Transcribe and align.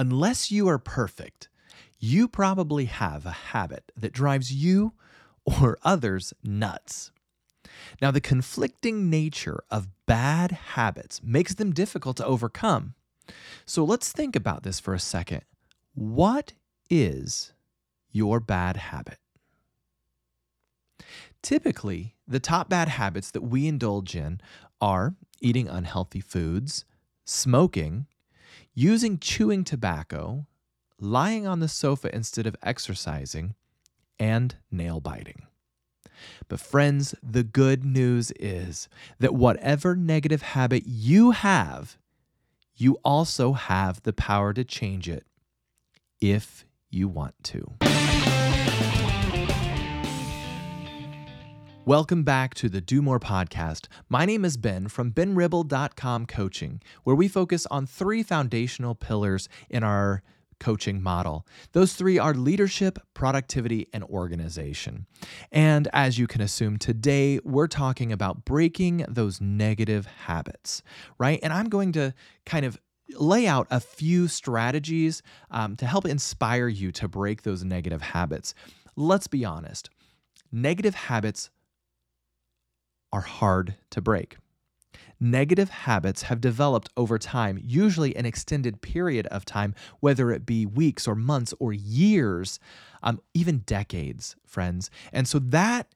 Unless 0.00 0.50
you 0.50 0.66
are 0.66 0.78
perfect, 0.78 1.50
you 1.98 2.26
probably 2.26 2.86
have 2.86 3.26
a 3.26 3.32
habit 3.52 3.92
that 3.94 4.14
drives 4.14 4.50
you 4.50 4.94
or 5.44 5.76
others 5.82 6.32
nuts. 6.42 7.10
Now, 8.00 8.10
the 8.10 8.18
conflicting 8.22 9.10
nature 9.10 9.62
of 9.70 9.88
bad 10.06 10.52
habits 10.52 11.20
makes 11.22 11.52
them 11.52 11.74
difficult 11.74 12.16
to 12.16 12.24
overcome. 12.24 12.94
So 13.66 13.84
let's 13.84 14.10
think 14.10 14.34
about 14.34 14.62
this 14.62 14.80
for 14.80 14.94
a 14.94 14.98
second. 14.98 15.42
What 15.92 16.54
is 16.88 17.52
your 18.10 18.40
bad 18.40 18.78
habit? 18.78 19.18
Typically, 21.42 22.16
the 22.26 22.40
top 22.40 22.70
bad 22.70 22.88
habits 22.88 23.30
that 23.32 23.42
we 23.42 23.68
indulge 23.68 24.16
in 24.16 24.40
are 24.80 25.14
eating 25.42 25.68
unhealthy 25.68 26.20
foods, 26.22 26.86
smoking, 27.26 28.06
using 28.74 29.18
chewing 29.18 29.64
tobacco, 29.64 30.46
lying 30.98 31.46
on 31.46 31.60
the 31.60 31.68
sofa 31.68 32.14
instead 32.14 32.46
of 32.46 32.56
exercising, 32.62 33.54
and 34.18 34.56
nail 34.70 35.00
biting. 35.00 35.42
But, 36.48 36.60
friends, 36.60 37.14
the 37.22 37.42
good 37.42 37.84
news 37.84 38.30
is 38.32 38.88
that 39.18 39.34
whatever 39.34 39.96
negative 39.96 40.42
habit 40.42 40.82
you 40.86 41.30
have, 41.30 41.96
you 42.76 42.98
also 43.04 43.52
have 43.52 44.02
the 44.02 44.12
power 44.12 44.52
to 44.52 44.64
change 44.64 45.08
it 45.08 45.26
if 46.20 46.66
you 46.90 47.08
want 47.08 47.34
to. 47.44 47.89
Welcome 51.86 52.24
back 52.24 52.52
to 52.56 52.68
the 52.68 52.82
Do 52.82 53.00
More 53.00 53.18
podcast. 53.18 53.88
My 54.10 54.26
name 54.26 54.44
is 54.44 54.58
Ben 54.58 54.88
from 54.88 55.12
benribble.com 55.12 56.26
coaching, 56.26 56.82
where 57.04 57.16
we 57.16 57.26
focus 57.26 57.66
on 57.70 57.86
three 57.86 58.22
foundational 58.22 58.94
pillars 58.94 59.48
in 59.70 59.82
our 59.82 60.22
coaching 60.60 61.02
model. 61.02 61.46
Those 61.72 61.94
three 61.94 62.18
are 62.18 62.34
leadership, 62.34 62.98
productivity, 63.14 63.88
and 63.94 64.04
organization. 64.04 65.06
And 65.50 65.88
as 65.94 66.18
you 66.18 66.26
can 66.26 66.42
assume, 66.42 66.76
today 66.76 67.40
we're 67.44 67.66
talking 67.66 68.12
about 68.12 68.44
breaking 68.44 69.06
those 69.08 69.40
negative 69.40 70.04
habits, 70.04 70.82
right? 71.18 71.40
And 71.42 71.50
I'm 71.50 71.70
going 71.70 71.92
to 71.92 72.12
kind 72.44 72.66
of 72.66 72.78
lay 73.14 73.46
out 73.46 73.66
a 73.70 73.80
few 73.80 74.28
strategies 74.28 75.22
um, 75.50 75.76
to 75.76 75.86
help 75.86 76.04
inspire 76.04 76.68
you 76.68 76.92
to 76.92 77.08
break 77.08 77.42
those 77.42 77.64
negative 77.64 78.02
habits. 78.02 78.54
Let's 78.96 79.26
be 79.26 79.46
honest, 79.46 79.88
negative 80.52 80.94
habits 80.94 81.48
are 83.12 83.20
hard 83.20 83.74
to 83.90 84.00
break. 84.00 84.36
Negative 85.22 85.68
habits 85.68 86.22
have 86.22 86.40
developed 86.40 86.88
over 86.96 87.18
time, 87.18 87.60
usually 87.62 88.16
an 88.16 88.24
extended 88.24 88.80
period 88.80 89.26
of 89.26 89.44
time, 89.44 89.74
whether 90.00 90.30
it 90.30 90.46
be 90.46 90.64
weeks 90.64 91.06
or 91.06 91.14
months 91.14 91.52
or 91.58 91.74
years, 91.74 92.58
um, 93.02 93.20
even 93.34 93.58
decades, 93.58 94.34
friends. 94.46 94.90
And 95.12 95.28
so 95.28 95.38
that 95.38 95.94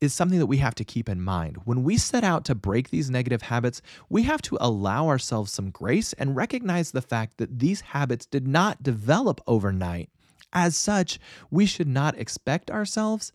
is 0.00 0.14
something 0.14 0.38
that 0.38 0.46
we 0.46 0.56
have 0.56 0.74
to 0.76 0.84
keep 0.84 1.10
in 1.10 1.20
mind. 1.20 1.58
When 1.64 1.84
we 1.84 1.98
set 1.98 2.24
out 2.24 2.46
to 2.46 2.54
break 2.54 2.88
these 2.88 3.10
negative 3.10 3.42
habits, 3.42 3.82
we 4.08 4.22
have 4.22 4.40
to 4.42 4.56
allow 4.58 5.08
ourselves 5.08 5.52
some 5.52 5.70
grace 5.70 6.14
and 6.14 6.34
recognize 6.34 6.92
the 6.92 7.02
fact 7.02 7.36
that 7.36 7.58
these 7.58 7.82
habits 7.82 8.24
did 8.24 8.48
not 8.48 8.82
develop 8.82 9.42
overnight. 9.46 10.08
As 10.54 10.74
such, 10.74 11.20
we 11.50 11.66
should 11.66 11.86
not 11.86 12.18
expect 12.18 12.70
ourselves 12.70 13.30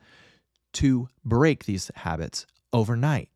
to 0.76 1.10
break 1.24 1.66
these 1.66 1.92
habits 1.96 2.46
overnight. 2.72 3.30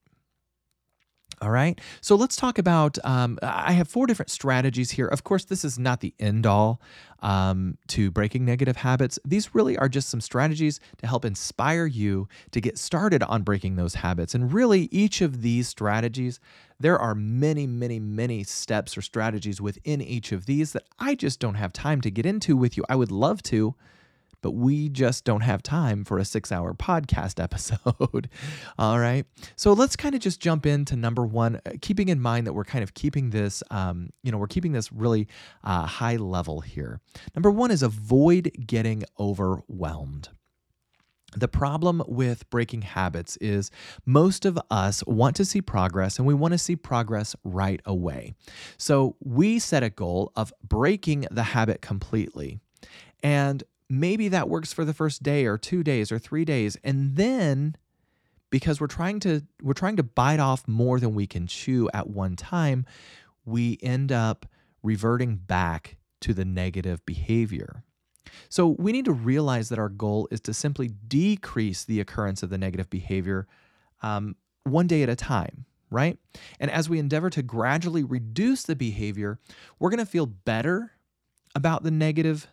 All 1.41 1.51
right. 1.51 1.79
So 2.01 2.15
let's 2.15 2.35
talk 2.35 2.57
about. 2.57 2.97
Um, 3.05 3.39
I 3.41 3.71
have 3.71 3.87
four 3.87 4.07
different 4.07 4.29
strategies 4.29 4.91
here. 4.91 5.07
Of 5.07 5.23
course, 5.23 5.45
this 5.45 5.63
is 5.63 5.79
not 5.79 6.01
the 6.01 6.13
end 6.19 6.45
all 6.45 6.81
um, 7.21 7.77
to 7.87 8.11
breaking 8.11 8.43
negative 8.43 8.75
habits. 8.75 9.17
These 9.23 9.55
really 9.55 9.77
are 9.77 9.87
just 9.87 10.09
some 10.09 10.19
strategies 10.19 10.81
to 10.97 11.07
help 11.07 11.23
inspire 11.23 11.85
you 11.85 12.27
to 12.51 12.59
get 12.59 12.77
started 12.77 13.23
on 13.23 13.43
breaking 13.43 13.77
those 13.77 13.95
habits. 13.95 14.35
And 14.35 14.51
really, 14.51 14.89
each 14.91 15.21
of 15.21 15.41
these 15.41 15.69
strategies, 15.69 16.41
there 16.77 16.99
are 16.99 17.15
many, 17.15 17.65
many, 17.65 18.01
many 18.01 18.43
steps 18.43 18.97
or 18.97 19.01
strategies 19.01 19.61
within 19.61 20.01
each 20.01 20.33
of 20.33 20.45
these 20.45 20.73
that 20.73 20.83
I 20.99 21.15
just 21.15 21.39
don't 21.39 21.55
have 21.55 21.71
time 21.71 22.01
to 22.01 22.11
get 22.11 22.25
into 22.25 22.57
with 22.57 22.75
you. 22.75 22.83
I 22.89 22.97
would 22.97 23.11
love 23.11 23.41
to 23.43 23.75
but 24.41 24.51
we 24.51 24.89
just 24.89 25.23
don't 25.23 25.41
have 25.41 25.61
time 25.61 26.03
for 26.03 26.17
a 26.17 26.25
six 26.25 26.51
hour 26.51 26.73
podcast 26.73 27.41
episode. 27.43 28.29
All 28.77 28.99
right. 28.99 29.25
So 29.55 29.73
let's 29.73 29.95
kind 29.95 30.15
of 30.15 30.21
just 30.21 30.39
jump 30.39 30.65
into 30.65 30.95
number 30.95 31.25
one, 31.25 31.57
uh, 31.65 31.71
keeping 31.81 32.09
in 32.09 32.19
mind 32.19 32.47
that 32.47 32.53
we're 32.53 32.63
kind 32.63 32.83
of 32.83 32.93
keeping 32.93 33.29
this, 33.29 33.63
um, 33.71 34.09
you 34.23 34.31
know, 34.31 34.37
we're 34.37 34.47
keeping 34.47 34.71
this 34.71 34.91
really 34.91 35.27
uh, 35.63 35.85
high 35.85 36.15
level 36.17 36.61
here. 36.61 36.99
Number 37.35 37.51
one 37.51 37.71
is 37.71 37.83
avoid 37.83 38.51
getting 38.65 39.03
overwhelmed. 39.19 40.29
The 41.35 41.47
problem 41.47 42.01
with 42.07 42.49
breaking 42.49 42.81
habits 42.81 43.37
is 43.37 43.69
most 44.05 44.45
of 44.45 44.57
us 44.71 45.05
want 45.05 45.35
to 45.35 45.45
see 45.45 45.61
progress 45.61 46.17
and 46.17 46.27
we 46.27 46.33
want 46.33 46.53
to 46.53 46.57
see 46.57 46.75
progress 46.75 47.35
right 47.43 47.81
away. 47.85 48.33
So 48.77 49.15
we 49.23 49.59
set 49.59 49.83
a 49.83 49.89
goal 49.89 50.31
of 50.35 50.51
breaking 50.63 51.27
the 51.29 51.43
habit 51.43 51.81
completely. 51.81 52.59
And 53.21 53.63
maybe 53.89 54.27
that 54.29 54.49
works 54.49 54.71
for 54.71 54.85
the 54.85 54.93
first 54.93 55.23
day 55.23 55.45
or 55.45 55.57
two 55.57 55.83
days 55.83 56.11
or 56.11 56.19
three 56.19 56.45
days. 56.45 56.77
And 56.83 57.15
then 57.15 57.75
because 58.49 58.79
we're 58.79 58.87
trying 58.87 59.19
to 59.21 59.41
we're 59.61 59.73
trying 59.73 59.97
to 59.97 60.03
bite 60.03 60.39
off 60.39 60.67
more 60.67 60.99
than 60.99 61.13
we 61.13 61.27
can 61.27 61.47
chew 61.47 61.89
at 61.93 62.09
one 62.09 62.35
time 62.35 62.85
we 63.45 63.79
end 63.81 64.11
up 64.11 64.45
reverting 64.83 65.35
back 65.35 65.97
to 66.21 66.33
the 66.33 66.45
negative 66.45 67.03
behavior. 67.05 67.83
So 68.49 68.67
we 68.67 68.91
need 68.91 69.05
to 69.05 69.11
realize 69.11 69.69
that 69.69 69.79
our 69.79 69.89
goal 69.89 70.27
is 70.29 70.39
to 70.41 70.53
simply 70.53 70.89
decrease 71.07 71.83
the 71.83 71.99
occurrence 71.99 72.43
of 72.43 72.49
the 72.49 72.57
negative 72.57 72.89
behavior 72.89 73.47
um, 74.01 74.35
one 74.63 74.87
day 74.87 75.03
at 75.03 75.09
a 75.09 75.15
time 75.15 75.65
right? 75.91 76.19
And 76.59 76.69
as 76.69 76.87
we 76.87 76.99
endeavor 76.99 77.31
to 77.31 77.41
gradually 77.41 78.03
reduce 78.03 78.61
the 78.61 78.75
behavior 78.75 79.39
we're 79.79 79.89
going 79.89 79.97
to 79.97 80.05
feel 80.05 80.27
better 80.27 80.91
about 81.55 81.81
the 81.81 81.89
negative 81.89 82.47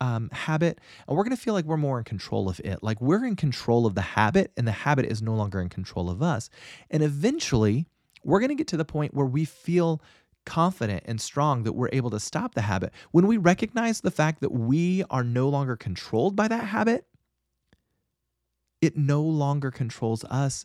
um, 0.00 0.30
habit, 0.32 0.80
and 1.06 1.16
we're 1.16 1.24
going 1.24 1.36
to 1.36 1.42
feel 1.42 1.54
like 1.54 1.64
we're 1.64 1.76
more 1.76 1.98
in 1.98 2.04
control 2.04 2.48
of 2.48 2.60
it. 2.60 2.82
Like 2.82 3.00
we're 3.00 3.24
in 3.24 3.36
control 3.36 3.86
of 3.86 3.94
the 3.94 4.00
habit, 4.00 4.52
and 4.56 4.66
the 4.66 4.72
habit 4.72 5.06
is 5.06 5.22
no 5.22 5.34
longer 5.34 5.60
in 5.60 5.68
control 5.68 6.08
of 6.10 6.22
us. 6.22 6.50
And 6.90 7.02
eventually, 7.02 7.86
we're 8.24 8.40
going 8.40 8.50
to 8.50 8.54
get 8.54 8.68
to 8.68 8.76
the 8.76 8.84
point 8.84 9.14
where 9.14 9.26
we 9.26 9.44
feel 9.44 10.02
confident 10.46 11.02
and 11.06 11.20
strong 11.20 11.64
that 11.64 11.74
we're 11.74 11.90
able 11.92 12.10
to 12.10 12.20
stop 12.20 12.54
the 12.54 12.62
habit. 12.62 12.92
When 13.12 13.26
we 13.26 13.36
recognize 13.36 14.00
the 14.00 14.10
fact 14.10 14.40
that 14.40 14.52
we 14.52 15.04
are 15.10 15.24
no 15.24 15.48
longer 15.48 15.76
controlled 15.76 16.34
by 16.34 16.48
that 16.48 16.64
habit, 16.64 17.06
it 18.80 18.96
no 18.96 19.22
longer 19.22 19.70
controls 19.70 20.24
us, 20.24 20.64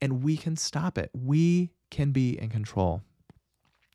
and 0.00 0.22
we 0.22 0.36
can 0.36 0.56
stop 0.56 0.98
it. 0.98 1.10
We 1.14 1.70
can 1.90 2.12
be 2.12 2.38
in 2.38 2.50
control. 2.50 3.02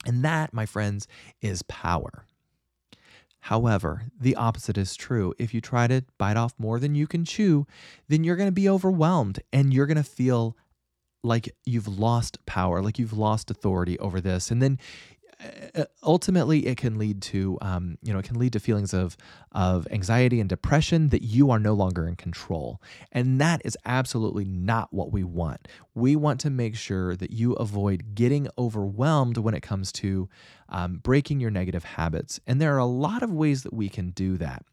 And 0.06 0.26
that, 0.26 0.54
my 0.54 0.66
friends, 0.66 1.08
is 1.42 1.62
power. 1.64 2.26
However, 3.48 4.04
the 4.18 4.38
opposite 4.38 4.78
is 4.78 4.96
true. 4.96 5.34
If 5.38 5.54
you 5.54 5.60
try 5.60 5.88
to 5.88 6.06
bite 6.18 6.38
off 6.38 6.54
more 6.58 6.80
than 6.80 6.96
you 6.96 7.08
can 7.08 7.26
chew, 7.26 7.68
then 8.08 8.24
you're 8.24 8.38
going 8.38 8.48
to 8.48 8.54
be 8.54 8.70
overwhelmed 8.70 9.42
and 9.52 9.74
you're 9.74 9.86
going 9.86 9.98
to 9.98 10.04
feel 10.04 10.56
like 11.26 11.54
you've 11.66 11.88
lost 11.88 12.38
power, 12.46 12.82
like 12.82 12.98
you've 12.98 13.18
lost 13.18 13.52
authority 13.52 14.00
over 14.00 14.22
this. 14.22 14.50
And 14.50 14.62
then 14.62 14.80
ultimately 16.04 16.68
it 16.68 16.78
can 16.78 16.98
lead 16.98 17.22
to 17.22 17.58
um, 17.62 17.98
you 18.02 18.14
know 18.14 18.20
it 18.20 18.26
can 18.26 18.38
lead 18.38 18.54
to 18.54 18.60
feelings 18.60 18.94
of 18.94 19.18
of 19.52 19.88
anxiety 19.92 20.40
and 20.40 20.50
depression 20.50 21.10
that 21.10 21.24
you 21.24 21.52
are 21.52 21.60
no 21.60 21.74
longer 21.74 22.08
in 22.08 22.16
control. 22.16 22.82
And 23.12 23.40
that 23.42 23.62
is 23.66 23.78
absolutely 23.86 24.46
not 24.46 24.94
what 24.94 25.12
we 25.12 25.24
want. 25.24 25.68
We 25.96 26.16
want 26.16 26.40
to 26.42 26.50
make 26.50 26.76
sure 26.76 27.16
that 27.16 27.32
you 27.32 27.54
avoid 27.54 28.16
getting 28.16 28.48
overwhelmed 28.58 29.38
when 29.38 29.54
it 29.54 29.62
comes 29.62 29.92
to 29.94 30.30
um, 30.70 30.98
breaking 30.98 31.40
your 31.40 31.52
negative 31.52 31.84
habits. 31.84 32.40
And 32.48 32.60
there 32.60 32.76
are 32.76 32.80
a 32.80 32.86
lot 32.86 33.24
of 33.24 33.32
ways 33.32 33.64
that 33.64 33.74
we 33.74 33.90
can 33.90 34.10
do 34.10 34.38
that. 34.38 34.66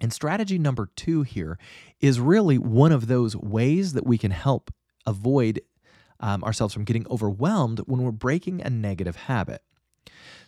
And 0.00 0.12
strategy 0.12 0.58
number 0.58 0.90
two 0.96 1.22
here 1.22 1.58
is 2.00 2.20
really 2.20 2.58
one 2.58 2.92
of 2.92 3.06
those 3.06 3.36
ways 3.36 3.92
that 3.92 4.06
we 4.06 4.18
can 4.18 4.32
help 4.32 4.72
avoid 5.06 5.60
um, 6.20 6.42
ourselves 6.42 6.74
from 6.74 6.84
getting 6.84 7.06
overwhelmed 7.10 7.80
when 7.86 8.02
we're 8.02 8.10
breaking 8.10 8.60
a 8.62 8.70
negative 8.70 9.16
habit. 9.16 9.62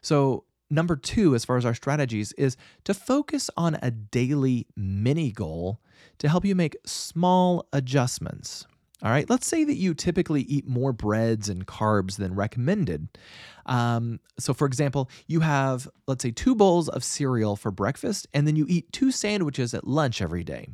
So, 0.07 0.45
number 0.71 0.95
two, 0.95 1.35
as 1.35 1.45
far 1.45 1.57
as 1.57 1.67
our 1.67 1.75
strategies, 1.75 2.31
is 2.35 2.57
to 2.85 2.95
focus 2.95 3.51
on 3.57 3.77
a 3.83 3.91
daily 3.91 4.69
mini 4.77 5.33
goal 5.33 5.81
to 6.19 6.29
help 6.29 6.45
you 6.45 6.55
make 6.55 6.77
small 6.87 7.67
adjustments. 7.73 8.69
All 9.03 9.11
right, 9.11 9.29
let's 9.29 9.49
say 9.49 9.65
that 9.65 9.75
you 9.75 9.95
typically 9.95 10.43
eat 10.43 10.65
more 10.65 10.93
breads 10.93 11.49
and 11.49 11.67
carbs 11.67 12.19
than 12.19 12.37
recommended. 12.37 13.09
Um, 13.67 14.21
so, 14.39 14.55
for 14.55 14.69
example, 14.69 15.11
you 15.27 15.41
have, 15.41 15.89
let's 16.07 16.23
say, 16.23 16.31
two 16.31 16.55
bowls 16.55 16.89
of 16.89 17.03
cereal 17.03 17.57
for 17.57 17.73
breakfast, 17.73 18.29
and 18.33 18.47
then 18.47 18.55
you 18.55 18.65
eat 18.69 18.93
two 18.93 19.11
sandwiches 19.11 19.75
at 19.75 19.89
lunch 19.89 20.23
every 20.23 20.45
day. 20.45 20.69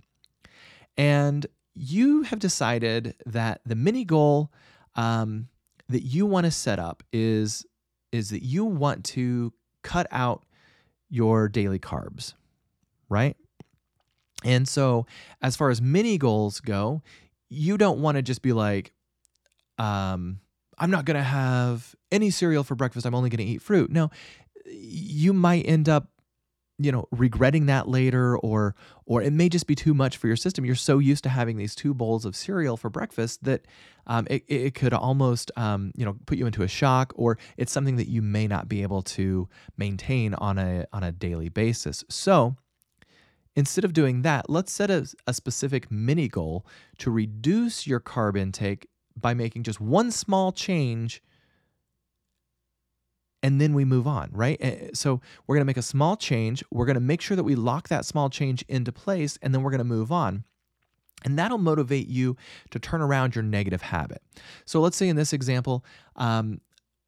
And 0.99 1.47
you 1.75 2.25
have 2.25 2.39
decided 2.39 3.15
that 3.25 3.63
the 3.65 3.77
mini 3.77 4.05
goal 4.05 4.53
um, 4.95 5.49
that 5.89 6.03
you 6.03 6.27
want 6.27 6.45
to 6.45 6.51
set 6.51 6.79
up 6.79 7.03
is 7.15 7.65
is 8.13 8.31
that 8.31 8.45
you 8.45 8.65
want 8.65 9.05
to 9.05 9.53
cut 9.83 10.07
out 10.11 10.45
your 11.09 11.49
daily 11.49 11.79
carbs, 11.79 12.35
right? 13.09 13.37
And 14.45 14.69
so, 14.69 15.07
as 15.41 15.57
far 15.57 15.71
as 15.71 15.81
mini 15.81 16.19
goals 16.19 16.61
go, 16.61 17.03
you 17.49 17.79
don't 17.79 18.01
want 18.01 18.17
to 18.17 18.23
just 18.23 18.43
be 18.43 18.53
like, 18.53 18.93
um, 19.79 20.41
I'm 20.79 20.91
not 20.91 21.05
going 21.05 21.17
to 21.17 21.23
have 21.23 21.95
any 22.11 22.31
cereal 22.31 22.65
for 22.65 22.75
breakfast. 22.75 23.07
I'm 23.07 23.15
only 23.15 23.31
going 23.31 23.47
to 23.47 23.53
eat 23.53 23.63
fruit. 23.63 23.91
No, 23.91 24.11
you 24.67 25.33
might 25.33 25.63
end 25.63 25.89
up 25.89 26.09
you 26.79 26.91
know 26.91 27.07
regretting 27.11 27.67
that 27.67 27.89
later 27.89 28.37
or 28.39 28.75
or 29.07 29.23
it 29.23 29.33
may 29.33 29.49
just 29.49 29.67
be 29.67 29.75
too 29.75 29.95
much 29.95 30.17
for 30.17 30.27
your 30.27 30.37
system. 30.37 30.65
You're 30.65 30.75
so 30.75 30.99
used 30.99 31.25
to 31.25 31.31
having 31.31 31.57
these 31.57 31.75
two 31.75 31.95
bowls 31.95 32.25
of 32.25 32.35
cereal 32.35 32.77
for 32.77 32.91
breakfast 32.91 33.45
that 33.45 33.67
um, 34.07 34.27
it, 34.29 34.45
it 34.49 34.75
could 34.75 34.93
almost 34.93 35.51
um, 35.57 35.93
you 35.97 36.05
know 36.05 36.17
put 36.27 36.39
you 36.39 36.47
into 36.47 36.63
a 36.63 36.69
shock 36.69 37.13
or 37.17 37.39
it's 37.57 37.73
something 37.73 37.97
that 37.97 38.09
you 38.09 38.23
may 38.23 38.47
not 38.47 38.69
be 38.69 38.83
able 38.83 39.03
to 39.03 39.49
maintain 39.77 40.35
on 40.35 40.59
a 40.59 40.87
on 40.93 41.03
a 41.03 41.13
daily 41.13 41.49
basis. 41.49 42.05
So 42.09 42.57
instead 43.55 43.85
of 43.85 43.93
doing 43.93 44.23
that 44.23 44.49
let's 44.49 44.73
set 44.73 44.91
a, 44.91 45.07
a 45.27 45.35
specific 45.35 45.91
mini 45.91 46.27
goal 46.27 46.65
to 46.97 47.11
reduce 47.11 47.87
your 47.87 48.01
carb 48.01 48.37
intake 48.37 48.89
by 49.15 49.35
making 49.35 49.63
just 49.63 49.81
one 49.81 50.11
small 50.11 50.53
change 50.53 51.23
and 53.43 53.61
then 53.61 53.75
we 53.75 53.85
move 53.85 54.07
on, 54.07 54.31
right? 54.33 54.57
Eh, 54.61 54.91
so 54.95 55.21
we're 55.47 55.57
going 55.57 55.63
to 55.63 55.67
make 55.67 55.77
a 55.77 55.83
small 55.83 56.17
change. 56.17 56.63
We're 56.71 56.87
going 56.87 56.95
to 56.95 57.01
make 57.01 57.21
sure 57.21 57.37
that 57.37 57.45
we 57.45 57.55
lock 57.55 57.89
that 57.89 58.05
small 58.05 58.31
change 58.31 58.65
into 58.69 58.93
place, 58.93 59.39
and 59.43 59.53
then 59.53 59.63
we're 59.63 59.71
going 59.71 59.79
to 59.79 59.85
move 59.85 60.13
on. 60.13 60.45
And 61.25 61.39
that'll 61.39 61.59
motivate 61.59 62.09
you 62.09 62.37
to 62.71 62.79
turn 62.79 63.01
around 63.01 63.35
your 63.35 63.45
negative 63.45 63.83
habit. 63.83 64.23
So 64.65 64.81
let's 64.81 64.97
say 64.97 65.09
in 65.09 65.17
this 65.17 65.33
example, 65.33 65.85
um, 66.17 66.61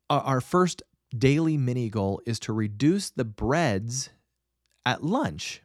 our 0.08 0.40
first 0.40 0.82
daily 1.16 1.56
mini 1.56 1.88
goal 1.88 2.20
is 2.26 2.38
to 2.40 2.52
reduce 2.52 3.10
the 3.10 3.24
breads 3.24 4.10
at 4.86 5.02
lunch 5.02 5.62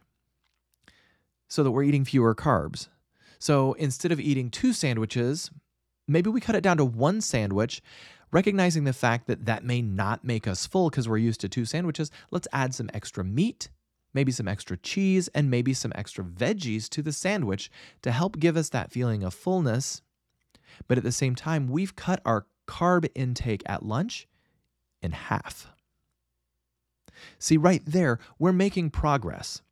so 1.48 1.62
that 1.62 1.70
we're 1.70 1.82
eating 1.82 2.04
fewer 2.04 2.34
carbs. 2.34 2.88
So 3.38 3.74
instead 3.74 4.12
of 4.12 4.20
eating 4.20 4.50
two 4.50 4.72
sandwiches, 4.72 5.50
maybe 6.06 6.30
we 6.30 6.40
cut 6.40 6.54
it 6.54 6.62
down 6.62 6.76
to 6.78 6.84
one 6.84 7.20
sandwich 7.20 7.82
Recognizing 8.32 8.84
the 8.84 8.92
fact 8.92 9.26
that 9.26 9.46
that 9.46 9.64
may 9.64 9.82
not 9.82 10.24
make 10.24 10.46
us 10.46 10.66
full 10.66 10.88
because 10.88 11.08
we're 11.08 11.16
used 11.18 11.40
to 11.40 11.48
two 11.48 11.64
sandwiches, 11.64 12.10
let's 12.30 12.48
add 12.52 12.74
some 12.74 12.90
extra 12.94 13.24
meat, 13.24 13.70
maybe 14.14 14.30
some 14.30 14.46
extra 14.46 14.76
cheese, 14.76 15.28
and 15.34 15.50
maybe 15.50 15.74
some 15.74 15.92
extra 15.96 16.22
veggies 16.22 16.88
to 16.90 17.02
the 17.02 17.12
sandwich 17.12 17.70
to 18.02 18.12
help 18.12 18.38
give 18.38 18.56
us 18.56 18.68
that 18.68 18.92
feeling 18.92 19.24
of 19.24 19.34
fullness. 19.34 20.02
But 20.86 20.98
at 20.98 21.04
the 21.04 21.12
same 21.12 21.34
time, 21.34 21.68
we've 21.68 21.96
cut 21.96 22.20
our 22.24 22.46
carb 22.68 23.08
intake 23.16 23.62
at 23.66 23.84
lunch 23.84 24.28
in 25.02 25.10
half. 25.10 25.66
See, 27.38 27.56
right 27.56 27.82
there, 27.84 28.18
we're 28.38 28.52
making 28.52 28.90
progress. 28.90 29.62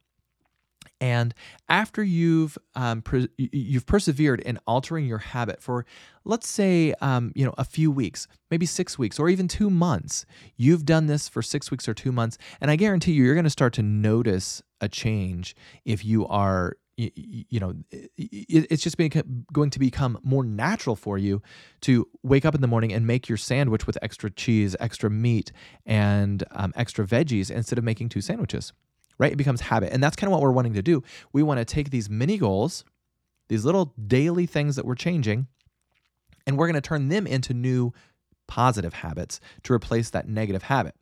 And 1.01 1.35
after 1.69 2.03
you've 2.03 2.59
um, 2.75 3.03
per- 3.03 3.29
you've 3.37 3.87
persevered 3.87 4.41
in 4.41 4.59
altering 4.67 5.07
your 5.07 5.19
habit 5.19 5.63
for, 5.63 5.87
let's 6.25 6.49
say, 6.49 6.95
um, 7.01 7.33
you 7.35 7.45
know, 7.45 7.55
a 7.57 7.65
few 7.65 7.91
weeks, 7.91 8.27
maybe 8.51 8.67
six 8.67 8.99
weeks, 8.99 9.19
or 9.19 9.29
even 9.29 9.49
two 9.49 9.71
months, 9.71 10.27
you've 10.57 10.85
done 10.85 11.07
this 11.07 11.29
for 11.29 11.43
six 11.43 11.71
weeks 11.71 11.89
or 11.89 11.95
two 11.95 12.13
months, 12.13 12.37
and 12.61 12.71
I 12.71 12.77
guarantee 12.77 13.13
you, 13.13 13.25
you're 13.25 13.35
going 13.35 13.45
to 13.45 13.51
start 13.51 13.73
to 13.75 13.83
notice 13.83 14.63
a 14.81 14.89
change 14.89 15.55
if 15.85 16.05
you 16.05 16.27
are 16.27 16.77
you, 16.97 17.11
you, 17.49 17.61
know 17.61 17.75
it's 18.17 18.83
just 18.83 18.97
going 18.97 19.71
to 19.71 19.79
become 19.79 20.19
more 20.23 20.45
natural 20.45 20.97
for 20.97 21.17
you 21.17 21.41
to 21.83 22.09
wake 22.25 22.45
up 22.45 22.55
in 22.55 22.61
the 22.61 22.67
morning 22.67 22.93
and 22.93 23.07
make 23.07 23.29
your 23.29 23.39
sandwich 23.39 23.87
with 23.87 23.97
extra 24.03 24.31
cheese 24.31 24.75
extra 24.81 25.09
meat 25.09 25.53
and 25.87 26.43
um, 26.51 26.73
extra 26.75 27.07
veggies 27.07 27.51
instead 27.51 27.79
of 27.79 27.85
making 27.85 28.09
two 28.09 28.21
sandwiches 28.21 28.73
right? 29.19 29.33
It 29.33 29.37
becomes 29.37 29.61
habit. 29.61 29.93
And 29.93 30.03
that's 30.03 30.17
kind 30.17 30.29
of 30.29 30.33
what 30.33 30.43
we're 30.43 30.53
wanting 30.53 30.75
to 30.75 30.83
do. 30.83 31.03
We 31.33 31.43
want 31.43 31.59
to 31.59 31.65
take 31.65 31.91
these 31.91 32.09
mini 32.09 32.39
goals, 32.39 32.85
these 33.49 33.65
little 33.65 33.95
daily 34.07 34.47
things 34.47 34.77
that 34.77 34.85
we're 34.85 34.95
changing, 34.95 35.47
and 36.47 36.57
we're 36.57 36.67
going 36.67 36.75
to 36.75 36.81
turn 36.81 37.09
them 37.09 37.27
into 37.27 37.53
new 37.53 37.93
positive 38.47 38.95
habits 38.95 39.41
to 39.65 39.73
replace 39.73 40.11
that 40.11 40.29
negative 40.29 40.65
habit. 40.65 40.95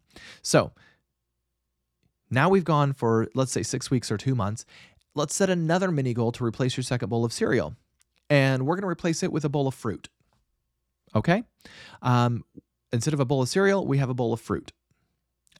So 0.43 0.73
now 2.31 2.49
we've 2.49 2.65
gone 2.65 2.93
for, 2.93 3.29
let's 3.35 3.53
say, 3.53 3.63
six 3.63 3.91
weeks 3.91 4.11
or 4.11 4.17
two 4.17 4.35
months. 4.35 4.65
Let's 5.15 5.35
set 5.35 5.49
another 5.49 5.93
mini 5.93 6.13
goal 6.13 6.33
to 6.33 6.45
replace 6.45 6.77
your 6.77 6.85
second 6.85 7.09
bowl 7.09 7.25
of 7.25 7.33
cereal. 7.33 7.75
And 8.29 8.67
we're 8.67 8.75
going 8.75 8.83
to 8.83 8.89
replace 8.89 9.23
it 9.23 9.31
with 9.31 9.45
a 9.45 9.49
bowl 9.49 9.69
of 9.69 9.75
fruit. 9.75 10.09
Okay? 11.15 11.45
Um, 12.03 12.45
instead 12.93 13.15
of 13.15 13.21
a 13.21 13.25
bowl 13.25 13.43
of 13.43 13.49
cereal, 13.49 13.87
we 13.87 13.99
have 13.99 14.11
a 14.11 14.15
bowl 14.15 14.33
of 14.33 14.41
fruit. 14.41 14.73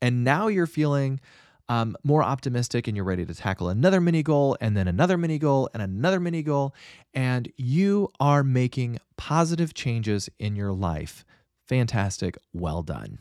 And 0.03 0.25
now 0.25 0.49
you're 0.49 0.67
feeling 0.67 1.21
um, 1.69 1.97
more 2.05 2.23
optimistic 2.23 2.87
and 2.87 2.97
you're 2.97 3.05
ready 3.05 3.25
to 3.27 3.35
tackle 3.35 3.69
another 3.69 4.01
mini 4.01 4.23
goal 4.23 4.57
and 4.61 4.77
then 4.77 4.89
another 4.89 5.17
mini 5.17 5.39
goal 5.39 5.69
and 5.75 5.83
another 5.83 6.21
mini 6.21 6.43
goal. 6.43 6.75
And 7.15 7.53
you 7.57 8.11
are 8.21 8.45
making 8.45 8.99
positive 9.17 9.75
changes 9.75 10.29
in 10.39 10.57
your 10.57 10.73
life. 10.73 11.25
Fantastic. 11.67 12.37
Well 12.53 12.83
done. 12.83 13.19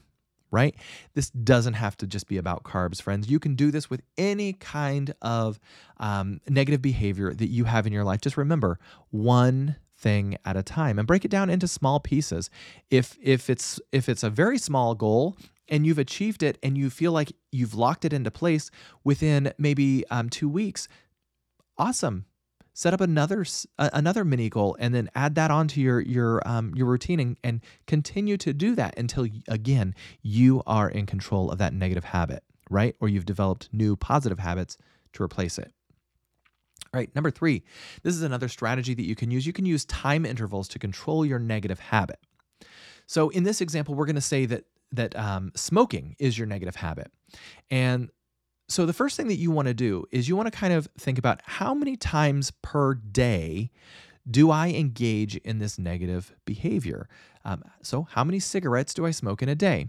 Right? 0.52 0.76
This 1.16 1.32
doesn't 1.32 1.74
have 1.74 1.98
to 1.98 2.08
just 2.08 2.28
be 2.28 2.38
about 2.38 2.64
carbs, 2.64 3.02
friends. 3.02 3.30
You 3.30 3.40
can 3.40 3.56
do 3.56 3.72
this 3.72 3.90
with 3.90 4.02
any 4.18 4.54
kind 4.54 5.14
of 5.22 5.60
um, 5.98 6.40
negative 6.48 6.82
behavior 6.82 7.34
that 7.34 7.48
you 7.48 7.66
have 7.66 7.86
in 7.86 7.92
your 7.92 8.06
life. 8.06 8.22
Just 8.22 8.38
remember 8.38 8.80
one 9.10 9.76
thing 9.98 10.38
at 10.46 10.56
a 10.56 10.64
time 10.64 11.00
and 11.00 11.08
break 11.08 11.26
it 11.26 11.32
down 11.32 11.50
into 11.50 11.68
small 11.68 12.00
pieces. 12.00 12.50
If 12.90 13.18
if 13.22 13.50
it's 13.50 13.82
if 13.92 14.08
it's 14.08 14.24
a 14.24 14.30
very 14.30 14.58
small 14.58 14.96
goal 14.96 15.36
and 15.68 15.86
you've 15.86 16.00
achieved 16.00 16.44
it 16.44 16.58
and 16.62 16.78
you 16.78 16.90
feel 16.90 17.12
like 17.12 17.32
you've 17.52 17.76
locked 17.76 18.06
it 18.06 18.14
into 18.14 18.32
place 18.32 18.70
within 19.04 19.54
maybe 19.58 20.06
um, 20.10 20.30
two 20.30 20.50
weeks, 20.50 20.88
awesome. 21.78 22.26
Set 22.74 22.94
up 22.94 23.00
another 23.00 23.46
uh, 23.80 23.90
another 23.94 24.26
mini 24.26 24.50
goal 24.50 24.76
and 24.80 24.94
then 24.94 25.10
add 25.16 25.36
that 25.36 25.50
onto 25.50 25.80
your 25.80 26.02
your 26.02 26.46
um, 26.46 26.74
your 26.76 26.88
routine 26.88 27.22
and, 27.22 27.38
and 27.42 27.62
continue 27.88 28.36
to 28.36 28.52
do 28.52 28.76
that 28.76 28.94
until 29.00 29.28
again 29.48 29.96
you 30.22 30.62
are 30.68 30.90
in 30.90 31.06
control 31.06 31.50
of 31.50 31.58
that 31.58 31.74
negative 31.74 32.04
habit, 32.04 32.44
right? 32.70 32.94
Or 33.00 33.08
you've 33.08 33.26
developed 33.26 33.70
new 33.72 33.96
positive 33.96 34.40
habits 34.40 34.78
to 35.14 35.24
replace 35.24 35.58
it. 35.58 35.72
All 36.94 37.00
right, 37.00 37.14
number 37.16 37.32
three, 37.32 37.64
this 38.04 38.14
is 38.14 38.24
another 38.24 38.50
strategy 38.50 38.94
that 38.94 39.06
you 39.06 39.16
can 39.16 39.32
use. 39.32 39.48
You 39.48 39.54
can 39.54 39.66
use 39.66 39.86
time 39.86 40.26
intervals 40.26 40.68
to 40.70 40.80
control 40.80 41.26
your 41.26 41.40
negative 41.40 41.80
habit. 41.80 42.20
So 43.08 43.30
in 43.30 43.44
this 43.44 43.62
example, 43.62 43.96
we're 43.96 44.06
going 44.06 44.16
to 44.16 44.22
say 44.22 44.46
that 44.48 44.66
that 44.96 45.16
um, 45.18 45.52
smoking 45.56 46.16
is 46.20 46.38
your 46.38 46.48
negative 46.48 46.76
habit. 46.76 47.12
And 47.70 48.10
so 48.68 48.86
the 48.86 48.94
first 48.94 49.16
thing 49.18 49.28
that 49.28 49.38
you 49.38 49.52
want 49.52 49.68
to 49.68 49.74
do 49.74 50.06
is 50.12 50.28
you 50.28 50.36
want 50.36 50.52
to 50.52 50.58
kind 50.58 50.74
of 50.74 50.88
think 50.98 51.18
about 51.18 51.42
how 51.46 51.74
many 51.74 51.96
times 51.96 52.52
per 52.62 52.96
day 52.96 53.72
do 54.30 54.50
I 54.50 54.70
engage 54.70 55.36
in 55.38 55.60
this 55.60 55.78
negative 55.78 56.34
behavior? 56.46 57.08
Um, 57.44 57.64
so, 57.84 58.08
how 58.10 58.24
many 58.24 58.40
cigarettes 58.40 58.94
do 58.94 59.06
I 59.06 59.12
smoke 59.12 59.44
in 59.44 59.50
a 59.50 59.56
day? 59.56 59.88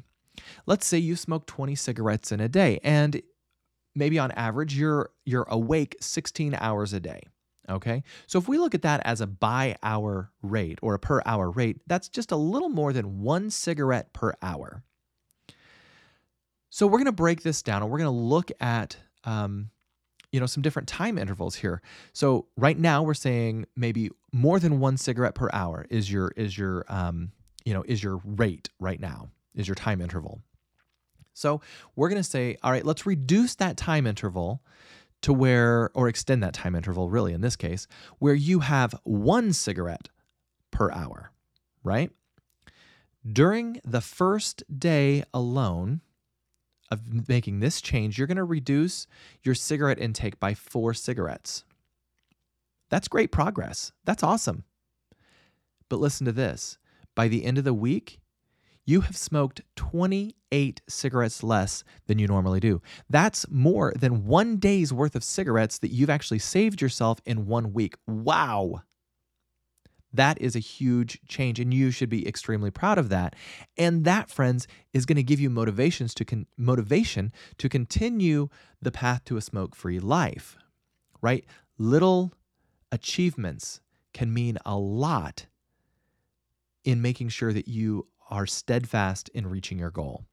Let's 0.66 0.86
say 0.86 0.98
you 0.98 1.16
smoke 1.16 1.46
20 1.46 1.74
cigarettes 1.74 2.32
in 2.32 2.40
a 2.40 2.48
day, 2.48 2.78
and 2.84 3.22
maybe 3.94 4.18
on 4.18 4.30
average 4.32 4.76
you're 4.76 5.10
you're 5.24 5.46
awake 5.48 5.96
16 6.00 6.54
hours 6.54 6.92
a 6.92 7.00
day. 7.00 7.22
Okay. 7.68 8.04
So 8.26 8.38
if 8.38 8.46
we 8.46 8.58
look 8.58 8.74
at 8.74 8.82
that 8.82 9.00
as 9.04 9.20
a 9.20 9.26
by 9.26 9.76
hour 9.82 10.30
rate 10.42 10.78
or 10.82 10.94
a 10.94 10.98
per 10.98 11.20
hour 11.26 11.50
rate, 11.50 11.80
that's 11.86 12.08
just 12.08 12.30
a 12.30 12.36
little 12.36 12.68
more 12.68 12.92
than 12.92 13.22
one 13.22 13.50
cigarette 13.50 14.12
per 14.12 14.34
hour. 14.40 14.84
So 16.76 16.86
we're 16.86 16.98
going 16.98 17.06
to 17.06 17.12
break 17.12 17.42
this 17.42 17.62
down 17.62 17.80
and 17.80 17.90
we're 17.90 17.96
going 17.96 18.04
to 18.04 18.10
look 18.10 18.52
at, 18.60 18.98
um, 19.24 19.70
you 20.30 20.38
know, 20.38 20.44
some 20.44 20.62
different 20.62 20.86
time 20.86 21.16
intervals 21.16 21.54
here. 21.54 21.80
So 22.12 22.48
right 22.54 22.78
now 22.78 23.02
we're 23.02 23.14
saying 23.14 23.64
maybe 23.74 24.10
more 24.30 24.60
than 24.60 24.78
one 24.78 24.98
cigarette 24.98 25.34
per 25.34 25.48
hour 25.54 25.86
is 25.88 26.12
your 26.12 26.32
is 26.36 26.58
your 26.58 26.84
um, 26.90 27.32
you 27.64 27.72
know 27.72 27.82
is 27.88 28.02
your 28.02 28.20
rate 28.26 28.68
right 28.78 29.00
now 29.00 29.30
is 29.54 29.66
your 29.66 29.74
time 29.74 30.02
interval. 30.02 30.42
So 31.32 31.62
we're 31.94 32.10
going 32.10 32.22
to 32.22 32.28
say, 32.28 32.58
all 32.62 32.72
right, 32.72 32.84
let's 32.84 33.06
reduce 33.06 33.54
that 33.54 33.78
time 33.78 34.06
interval 34.06 34.62
to 35.22 35.32
where, 35.32 35.90
or 35.94 36.08
extend 36.08 36.42
that 36.42 36.52
time 36.52 36.74
interval, 36.74 37.08
really, 37.08 37.32
in 37.32 37.40
this 37.40 37.56
case, 37.56 37.86
where 38.18 38.34
you 38.34 38.60
have 38.60 38.94
one 39.04 39.54
cigarette 39.54 40.10
per 40.72 40.92
hour, 40.92 41.30
right? 41.82 42.10
During 43.26 43.80
the 43.82 44.02
first 44.02 44.62
day 44.78 45.24
alone 45.32 46.02
of 46.90 47.28
making 47.28 47.60
this 47.60 47.80
change, 47.80 48.18
you're 48.18 48.26
going 48.26 48.36
to 48.36 48.44
reduce 48.44 49.06
your 49.42 49.54
cigarette 49.54 49.98
intake 49.98 50.38
by 50.38 50.54
four 50.54 50.94
cigarettes. 50.94 51.64
That's 52.88 53.08
great 53.08 53.32
progress. 53.32 53.92
That's 54.04 54.22
awesome. 54.22 54.64
But 55.88 56.00
listen 56.00 56.24
to 56.26 56.32
this 56.32 56.78
by 57.14 57.28
the 57.28 57.44
end 57.44 57.58
of 57.58 57.64
the 57.64 57.74
week, 57.74 58.20
you 58.84 59.00
have 59.00 59.16
smoked 59.16 59.62
28 59.74 60.80
cigarettes 60.88 61.42
less 61.42 61.82
than 62.06 62.20
you 62.20 62.28
normally 62.28 62.60
do. 62.60 62.80
That's 63.10 63.48
more 63.50 63.92
than 63.98 64.26
one 64.26 64.58
day's 64.58 64.92
worth 64.92 65.16
of 65.16 65.24
cigarettes 65.24 65.78
that 65.78 65.90
you've 65.90 66.10
actually 66.10 66.38
saved 66.38 66.80
yourself 66.80 67.20
in 67.26 67.46
one 67.46 67.72
week. 67.72 67.96
Wow. 68.06 68.82
That 70.16 70.40
is 70.40 70.56
a 70.56 70.60
huge 70.60 71.20
change, 71.28 71.60
and 71.60 71.72
you 71.72 71.90
should 71.90 72.08
be 72.08 72.26
extremely 72.26 72.70
proud 72.70 72.98
of 72.98 73.08
that. 73.10 73.34
And 73.76 74.04
that, 74.04 74.30
friends, 74.30 74.66
is 74.92 75.06
going 75.06 75.16
to 75.16 75.22
give 75.22 75.40
you 75.40 75.50
motivations 75.50 76.14
to 76.14 76.24
con- 76.24 76.46
motivation 76.56 77.32
to 77.58 77.68
continue 77.68 78.48
the 78.82 78.92
path 78.92 79.24
to 79.26 79.36
a 79.36 79.42
smoke-free 79.42 80.00
life. 80.00 80.56
Right? 81.22 81.44
Little 81.78 82.32
achievements 82.92 83.80
can 84.12 84.32
mean 84.32 84.58
a 84.64 84.76
lot 84.76 85.46
in 86.84 87.02
making 87.02 87.28
sure 87.28 87.52
that 87.52 87.68
you 87.68 88.06
are 88.30 88.46
steadfast 88.46 89.28
in 89.30 89.46
reaching 89.46 89.78
your 89.78 89.90
goal. 89.90 90.24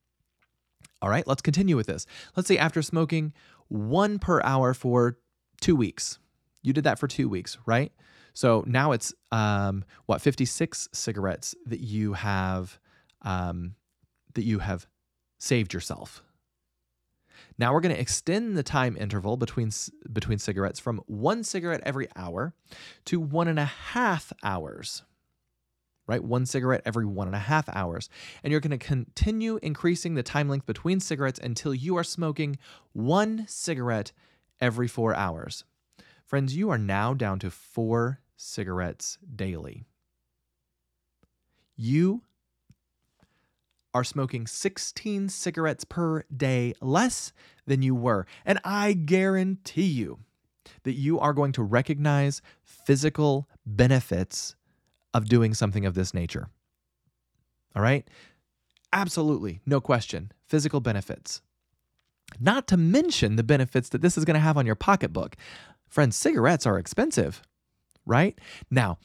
All 1.01 1.09
right, 1.09 1.27
let's 1.27 1.41
continue 1.41 1.75
with 1.75 1.87
this. 1.87 2.05
Let's 2.35 2.47
say 2.47 2.57
after 2.57 2.81
smoking 2.81 3.33
one 3.67 4.19
per 4.19 4.41
hour 4.41 4.73
for 4.73 5.17
two 5.59 5.75
weeks, 5.75 6.19
you 6.61 6.71
did 6.71 6.85
that 6.85 6.99
for 6.99 7.07
two 7.07 7.27
weeks, 7.27 7.57
right? 7.65 7.91
So 8.33 8.63
now 8.67 8.91
it's 8.91 9.13
um, 9.31 9.85
what 10.05 10.21
56 10.21 10.89
cigarettes 10.91 11.55
that 11.65 11.79
you 11.79 12.13
have 12.13 12.79
um, 13.21 13.75
that 14.33 14.43
you 14.43 14.59
have 14.59 14.87
saved 15.39 15.73
yourself. 15.73 16.23
Now 17.57 17.73
we're 17.73 17.81
going 17.81 17.95
to 17.95 18.01
extend 18.01 18.57
the 18.57 18.63
time 18.63 18.97
interval 18.99 19.37
between 19.37 19.71
between 20.11 20.39
cigarettes 20.39 20.79
from 20.79 21.01
one 21.05 21.43
cigarette 21.43 21.81
every 21.85 22.07
hour 22.15 22.53
to 23.05 23.19
one 23.19 23.47
and 23.47 23.59
a 23.59 23.65
half 23.65 24.33
hours. 24.43 25.03
Right, 26.05 26.21
one 26.21 26.45
cigarette 26.45 26.81
every 26.85 27.05
one 27.05 27.27
and 27.27 27.35
a 27.35 27.39
half 27.39 27.69
hours, 27.69 28.09
and 28.43 28.51
you're 28.51 28.59
going 28.59 28.77
to 28.77 28.85
continue 28.85 29.57
increasing 29.63 30.15
the 30.15 30.23
time 30.23 30.49
length 30.49 30.65
between 30.65 30.99
cigarettes 30.99 31.39
until 31.41 31.73
you 31.73 31.95
are 31.95 32.03
smoking 32.03 32.57
one 32.91 33.45
cigarette 33.47 34.11
every 34.59 34.89
four 34.89 35.15
hours. 35.15 35.63
Friends, 36.25 36.57
you 36.57 36.69
are 36.69 36.77
now 36.77 37.13
down 37.13 37.39
to 37.39 37.49
four 37.49 38.19
cigarettes 38.43 39.17
daily. 39.35 39.85
You 41.75 42.21
are 43.93 44.03
smoking 44.03 44.47
16 44.47 45.29
cigarettes 45.29 45.83
per 45.83 46.23
day 46.35 46.73
less 46.81 47.31
than 47.65 47.81
you 47.81 47.95
were. 47.95 48.25
And 48.45 48.59
I 48.63 48.93
guarantee 48.93 49.83
you 49.83 50.19
that 50.83 50.93
you 50.93 51.19
are 51.19 51.33
going 51.33 51.51
to 51.53 51.63
recognize 51.63 52.41
physical 52.63 53.47
benefits 53.65 54.55
of 55.13 55.29
doing 55.29 55.53
something 55.53 55.85
of 55.85 55.93
this 55.93 56.13
nature. 56.13 56.49
All 57.75 57.81
right? 57.81 58.07
Absolutely, 58.91 59.61
no 59.65 59.79
question. 59.79 60.31
Physical 60.45 60.79
benefits. 60.79 61.41
Not 62.39 62.67
to 62.67 62.77
mention 62.77 63.35
the 63.35 63.43
benefits 63.43 63.89
that 63.89 64.01
this 64.01 64.17
is 64.17 64.25
going 64.25 64.35
to 64.35 64.39
have 64.39 64.57
on 64.57 64.65
your 64.65 64.75
pocketbook. 64.75 65.35
Friends, 65.87 66.15
cigarettes 66.15 66.65
are 66.65 66.79
expensive 66.79 67.43
right? 68.05 68.37
Now, 68.69 68.97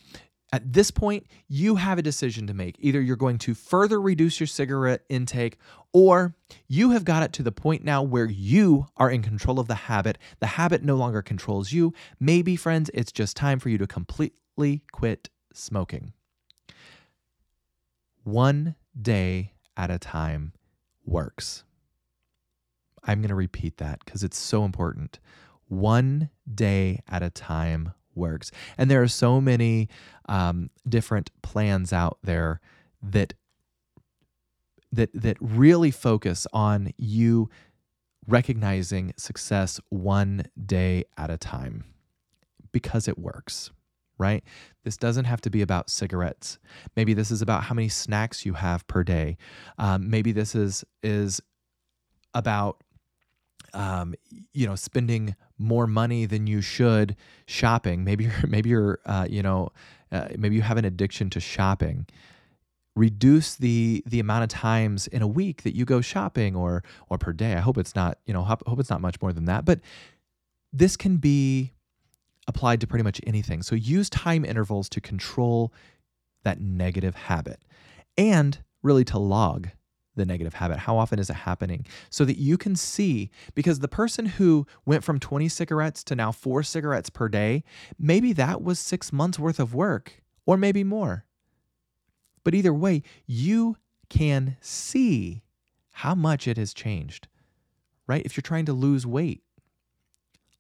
at 0.52 0.73
this 0.73 0.90
point, 0.90 1.26
you 1.47 1.76
have 1.76 1.99
a 1.99 2.02
decision 2.02 2.47
to 2.47 2.55
make. 2.55 2.76
Either 2.78 3.00
you're 3.00 3.17
going 3.17 3.38
to 3.38 3.55
further 3.55 4.00
reduce 4.00 4.40
your 4.40 4.47
cigarette 4.47 5.05
intake, 5.11 5.59
or 5.93 6.35
you 6.69 6.90
have 6.90 7.05
got 7.05 7.23
it 7.23 7.33
to 7.35 7.43
the 7.43 7.52
point 7.52 7.85
now 7.85 8.02
where 8.02 8.25
you 8.26 8.87
are 8.97 9.11
in 9.11 9.23
control 9.23 9.61
of 9.61 9.69
the 9.69 9.75
habit. 9.75 10.17
The 10.40 10.47
habit 10.47 10.83
no 10.83 10.97
longer 10.97 11.21
controls 11.21 11.73
you. 11.73 11.93
Maybe, 12.19 12.57
friends, 12.57 12.90
it's 12.95 13.12
just 13.12 13.37
time 13.37 13.59
for 13.59 13.69
you 13.69 13.76
to 13.78 13.87
completely 13.87 14.83
quit 14.90 15.28
smoking. 15.52 16.14
One 18.25 18.75
day 19.00 19.52
at 19.76 19.90
a 19.90 19.99
time 19.99 20.52
works. 21.05 21.64
I'm 23.05 23.21
going 23.21 23.28
to 23.28 23.35
repeat 23.35 23.78
that 23.78 24.05
because 24.05 24.23
it's 24.23 24.38
so 24.38 24.64
important. 24.64 25.19
One 25.67 26.31
day 26.52 27.00
at 27.09 27.23
a 27.23 27.31
time 27.31 27.93
works. 28.18 28.50
And 28.76 28.90
there 28.90 29.02
are 29.02 29.08
so 29.08 29.40
many 29.40 29.88
um, 30.28 30.70
different 30.88 31.30
plans 31.42 31.92
out 31.92 32.18
there 32.22 32.60
that 33.02 33.34
that 34.90 35.10
that 35.14 35.37
really 35.40 35.90
focus 35.90 36.46
on 36.52 36.92
you 36.96 37.50
recognizing 38.26 39.12
success 39.16 39.80
one 39.90 40.44
day 40.66 41.04
at 41.16 41.30
a 41.30 41.38
time 41.38 41.84
because 42.72 43.08
it 43.08 43.18
works 43.18 43.70
right? 44.20 44.42
This 44.82 44.96
doesn't 44.96 45.26
have 45.26 45.40
to 45.42 45.50
be 45.50 45.62
about 45.62 45.90
cigarettes. 45.90 46.58
Maybe 46.96 47.14
this 47.14 47.30
is 47.30 47.40
about 47.40 47.62
how 47.62 47.75
many 47.75 47.88
snacks 47.88 48.44
you 48.44 48.54
have 48.54 48.84
per 48.88 49.04
day. 49.04 49.37
Um, 49.78 50.10
maybe 50.10 50.32
this 50.32 50.56
is 50.56 50.84
is 51.04 51.40
about 52.34 52.82
um, 53.75 54.14
you 54.52 54.66
know, 54.66 54.75
spending 54.75 55.37
more 55.58 55.86
money 55.86 56.26
than 56.26 56.46
you 56.46 56.60
should 56.60 57.16
shopping. 57.46 58.04
Maybe 58.04 58.24
you're, 58.24 58.34
maybe 58.48 58.70
you're, 58.70 59.00
uh, 59.06 59.26
you 59.28 59.42
know, 59.42 59.70
uh, 60.10 60.28
maybe 60.36 60.56
you 60.56 60.62
have 60.62 60.78
an 60.78 60.84
addiction 60.84 61.30
to 61.30 61.40
shopping. 61.40 62.06
Reduce 62.96 63.54
the 63.54 64.02
the 64.06 64.18
amount 64.18 64.42
of 64.42 64.48
times 64.48 65.06
in 65.06 65.22
a 65.22 65.26
week 65.26 65.62
that 65.62 65.76
you 65.76 65.84
go 65.84 66.00
shopping, 66.00 66.56
or 66.56 66.82
or 67.08 67.16
per 67.16 67.32
day. 67.32 67.54
I 67.54 67.60
hope 67.60 67.78
it's 67.78 67.94
not, 67.94 68.18
you 68.26 68.34
know, 68.34 68.42
hope, 68.42 68.66
hope 68.66 68.80
it's 68.80 68.90
not 68.90 69.00
much 69.00 69.20
more 69.22 69.32
than 69.32 69.44
that. 69.44 69.64
But 69.64 69.80
this 70.72 70.96
can 70.96 71.18
be 71.18 71.74
applied 72.48 72.80
to 72.80 72.86
pretty 72.88 73.04
much 73.04 73.20
anything. 73.26 73.62
So 73.62 73.76
use 73.76 74.10
time 74.10 74.44
intervals 74.44 74.88
to 74.90 75.00
control 75.00 75.72
that 76.42 76.60
negative 76.60 77.14
habit, 77.14 77.60
and 78.16 78.58
really 78.82 79.04
to 79.04 79.18
log 79.18 79.68
the 80.18 80.26
negative 80.26 80.54
habit? 80.54 80.78
How 80.78 80.98
often 80.98 81.18
is 81.18 81.30
it 81.30 81.34
happening? 81.34 81.87
So 82.10 82.25
that 82.26 82.38
you 82.38 82.58
can 82.58 82.76
see, 82.76 83.30
because 83.54 83.78
the 83.78 83.88
person 83.88 84.26
who 84.26 84.66
went 84.84 85.04
from 85.04 85.18
20 85.18 85.48
cigarettes 85.48 86.04
to 86.04 86.14
now 86.14 86.32
four 86.32 86.62
cigarettes 86.62 87.08
per 87.08 87.28
day, 87.28 87.64
maybe 87.98 88.32
that 88.34 88.62
was 88.62 88.78
six 88.78 89.12
months 89.12 89.38
worth 89.38 89.58
of 89.58 89.75
work, 89.75 90.22
or 90.44 90.56
maybe 90.56 90.84
more. 90.84 91.25
But 92.44 92.54
either 92.54 92.75
way, 92.75 93.02
you 93.26 93.76
can 94.08 94.56
see 94.60 95.42
how 95.92 96.14
much 96.14 96.46
it 96.46 96.56
has 96.56 96.72
changed, 96.72 97.28
right? 98.06 98.25
If 98.25 98.37
you're 98.37 98.42
trying 98.42 98.66
to 98.66 98.72
lose 98.72 99.06
weight, 99.06 99.42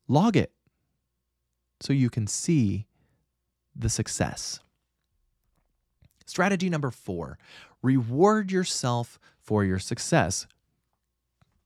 log 0.08 0.36
it 0.36 0.52
so 1.80 1.92
you 1.92 2.10
can 2.10 2.26
see 2.26 2.86
the 3.74 3.88
success. 3.88 4.60
Strategy 6.26 6.68
number 6.68 6.90
four 6.90 7.38
reward 7.82 8.50
yourself 8.50 9.18
for 9.40 9.64
your 9.64 9.78
success. 9.78 10.46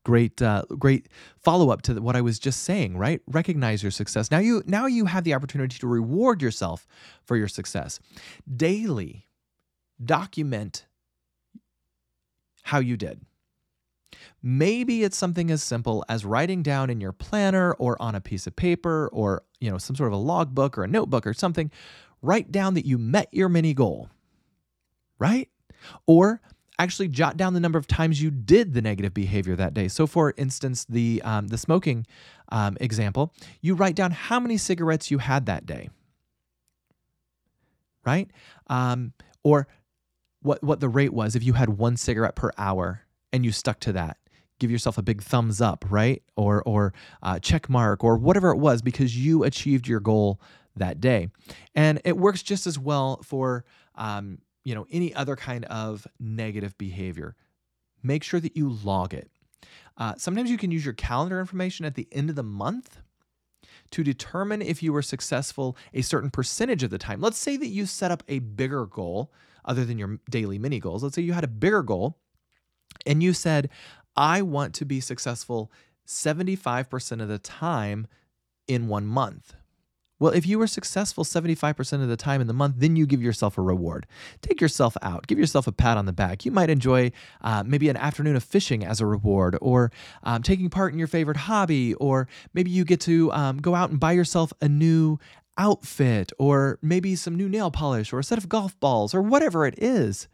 Great, 0.05 0.43
uh, 0.43 0.65
great 0.79 1.09
follow 1.39 1.71
up 1.71 1.83
to 1.83 1.95
what 2.01 2.17
I 2.17 2.21
was 2.21 2.39
just 2.41 2.65
saying. 2.65 2.97
Right, 2.97 3.21
recognize 3.29 3.83
your 3.83 3.93
success. 3.93 4.31
Now 4.31 4.39
you 4.39 4.63
now 4.67 4.87
you 4.87 5.07
have 5.07 5.23
the 5.23 5.35
opportunity 5.35 5.79
to 5.79 5.87
reward 5.87 6.43
yourself 6.43 6.87
for 7.25 7.37
your 7.37 7.47
success. 7.47 8.01
Daily, 8.57 9.29
document 10.05 10.87
how 12.63 12.81
you 12.81 12.97
did. 12.97 13.21
Maybe 14.43 15.05
it's 15.05 15.17
something 15.17 15.51
as 15.51 15.63
simple 15.63 16.05
as 16.09 16.25
writing 16.25 16.63
down 16.63 16.91
in 16.91 17.01
your 17.01 17.13
planner 17.13 17.73
or 17.75 18.01
on 18.03 18.15
a 18.15 18.21
piece 18.21 18.47
of 18.47 18.57
paper 18.57 19.09
or 19.13 19.45
you 19.61 19.71
know 19.71 19.79
some 19.79 19.95
sort 19.95 20.09
of 20.09 20.15
a 20.15 20.23
logbook 20.23 20.77
or 20.77 20.85
a 20.85 20.89
notebook 20.89 21.27
or 21.27 21.35
something. 21.35 21.71
Write 22.23 22.51
down 22.51 22.75
that 22.75 22.87
you 22.87 22.99
met 22.99 23.29
your 23.33 23.49
mini 23.49 23.75
goal. 23.75 24.09
Right? 25.19 25.49
Or 26.07 26.41
actually 26.79 27.09
jot 27.09 27.37
down 27.37 27.55
the 27.55 27.61
number 27.61 27.79
of 27.79 27.87
times 27.87 28.21
you 28.21 28.31
did 28.31 28.75
the 28.75 28.83
negative 28.83 29.15
behavior 29.15 29.55
that 29.57 29.75
day. 29.75 29.89
So, 29.89 30.07
for 30.07 30.35
instance, 30.37 30.85
the 30.85 31.23
um, 31.25 31.49
the 31.49 31.59
smoking 31.59 32.07
um, 32.51 32.77
example, 32.81 33.33
you 33.61 33.75
write 33.75 33.95
down 33.95 34.11
how 34.11 34.41
many 34.41 34.57
cigarettes 34.57 35.11
you 35.11 35.19
had 35.19 35.47
that 35.47 35.67
day, 35.67 35.91
right? 38.05 38.31
Um, 38.69 39.13
or 39.43 39.69
what 40.43 40.63
what 40.63 40.81
the 40.81 40.89
rate 40.89 41.13
was 41.13 41.37
if 41.37 41.45
you 41.45 41.55
had 41.55 41.71
one 41.71 41.97
cigarette 41.97 42.35
per 42.35 42.51
hour 42.59 43.03
and 43.33 43.45
you 43.45 43.53
stuck 43.53 43.81
to 43.81 43.93
that. 43.93 44.19
Give 44.59 44.71
yourself 44.71 44.97
a 44.97 45.03
big 45.03 45.23
thumbs 45.23 45.61
up, 45.61 45.85
right? 45.89 46.23
Or 46.37 46.63
or 46.65 46.95
uh, 47.23 47.39
check 47.39 47.69
mark 47.69 48.05
or 48.05 48.17
whatever 48.17 48.51
it 48.51 48.59
was 48.59 48.83
because 48.83 49.17
you 49.17 49.45
achieved 49.45 49.89
your 49.89 50.01
goal 50.01 50.41
that 50.77 51.01
day, 51.01 51.29
and 51.75 52.01
it 52.05 52.17
works 52.17 52.43
just 52.43 52.67
as 52.67 52.79
well 52.79 53.21
for 53.25 53.65
um, 53.95 54.39
you 54.65 54.75
know, 54.75 54.87
any 54.91 55.15
other 55.15 55.37
kind 55.37 55.65
of 55.67 56.07
negative 56.21 56.77
behavior, 56.79 57.37
make 58.03 58.23
sure 58.23 58.41
that 58.41 58.57
you 58.57 58.71
log 58.71 59.15
it. 59.15 59.31
Uh, 59.97 60.15
sometimes 60.17 60.51
you 60.51 60.59
can 60.59 60.71
use 60.71 60.85
your 60.85 60.95
calendar 60.95 61.41
information 61.41 61.85
at 61.85 61.95
the 61.95 62.09
end 62.13 62.31
of 62.31 62.37
the 62.37 62.43
month 62.43 63.01
to 63.91 64.03
determine 64.03 64.63
if 64.63 64.83
you 64.83 64.93
were 64.93 65.03
successful 65.03 65.77
a 65.93 66.03
certain 66.03 66.31
percentage 66.31 66.83
of 66.83 66.91
the 66.91 66.99
time. 66.99 67.21
Let's 67.21 67.39
say 67.39 67.57
that 67.57 67.67
you 67.67 67.87
set 67.87 68.11
up 68.11 68.23
a 68.29 68.39
bigger 68.39 68.87
goal 68.87 69.33
other 69.65 69.85
than 69.85 69.99
your 69.99 70.19
daily 70.31 70.59
mini 70.59 70.81
goals. 70.81 71.03
Let's 71.03 71.15
say 71.15 71.23
you 71.23 71.35
had 71.35 71.45
a 71.45 71.49
bigger 71.49 71.83
goal 71.83 72.19
and 73.07 73.23
you 73.23 73.33
said, 73.33 73.69
I 74.17 74.43
want 74.43 74.75
to 74.75 74.85
be 74.85 75.01
successful 75.01 75.71
75% 76.07 77.23
of 77.23 77.29
the 77.29 77.39
time 77.39 78.07
in 78.67 78.89
one 78.89 79.07
month. 79.07 79.55
Well, 80.23 80.33
if 80.33 80.47
you 80.47 80.61
were 80.61 80.69
successful 80.69 81.25
75% 81.25 82.01
of 82.01 82.07
the 82.07 82.17
time 82.17 82.41
in 82.41 82.47
the 82.47 82.53
month, 82.53 82.77
then 82.79 82.95
you 82.95 83.07
give 83.07 83.21
yourself 83.21 83.59
a 83.59 83.61
reward. 83.61 84.07
Take 84.41 84.61
yourself 84.61 84.97
out, 85.03 85.27
give 85.27 85.37
yourself 85.37 85.67
a 85.67 85.73
pat 85.73 85.97
on 85.97 86.07
the 86.07 86.13
back. 86.13 86.45
You 86.45 86.53
might 86.53 86.71
enjoy 86.71 87.11
uh, 87.41 87.65
maybe 87.67 87.89
an 87.89 87.97
afternoon 87.97 88.37
of 88.37 88.45
fishing 88.45 88.85
as 88.85 89.01
a 89.01 89.07
reward, 89.07 89.59
or 89.61 89.91
um, 90.23 90.45
taking 90.45 90.71
part 90.71 90.93
in 90.93 90.99
your 91.01 91.09
favorite 91.09 91.39
hobby, 91.39 91.95
or 91.95 92.29
maybe 92.55 92.71
you 92.71 92.85
get 92.85 93.01
to 93.01 93.33
um, 93.33 93.57
go 93.57 93.75
out 93.75 93.91
and 93.91 93.99
buy 93.99 94.13
yourself 94.13 94.53
a 94.61 94.69
new 94.69 95.19
outfit 95.59 96.31
or 96.39 96.79
maybe 96.83 97.17
some 97.17 97.37
new 97.37 97.49
nail 97.49 97.73
polish 97.73 98.13
or 98.13 98.21
a 98.21 98.25
set 98.25 98.39
of 98.39 98.49
golf 98.49 98.79
balls 98.79 99.15
or 99.15 99.23
whatever 99.23 99.67
it 99.67 99.75
is. 99.77 100.29